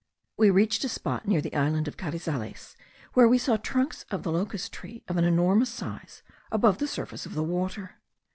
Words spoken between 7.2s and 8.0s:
of the water.